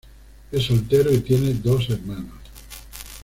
[0.51, 2.33] Es soltero y tiene dos hermanos.